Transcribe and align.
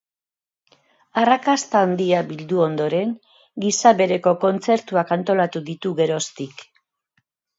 Arrakasta 1.23 1.81
handia 1.87 2.21
bildu 2.29 2.63
ondoren, 2.67 3.11
gisa 3.65 3.93
bereko 4.01 4.33
kontzertuak 4.47 5.13
antolatu 5.19 5.61
ditu 5.71 5.93
geroztik. 6.03 6.65